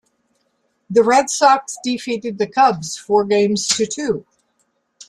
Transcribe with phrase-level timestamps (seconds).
[0.89, 4.25] The Red Sox defeated the Cubs four games to two.